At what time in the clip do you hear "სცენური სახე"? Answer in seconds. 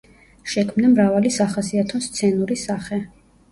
2.09-3.01